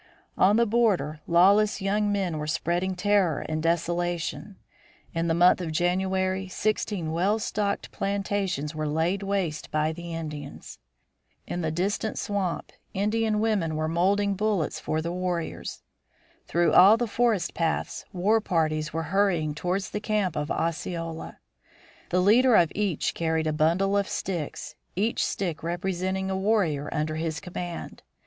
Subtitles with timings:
[0.35, 4.55] On the border, lawless young men were spreading terror and desolation;
[5.13, 10.79] in the month of January sixteen well stocked plantations were laid waste by the Indians.
[11.45, 15.83] In the distant swamp, Indian women were moulding bullets for the warriors.
[16.47, 21.37] Through all the forest paths war parties were hurrying towards the camp of Osceola.
[22.09, 27.17] The leader of each carried a bundle of sticks, each stick representing a warrior under
[27.17, 28.01] his command.